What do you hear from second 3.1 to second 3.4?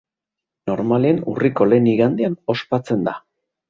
da.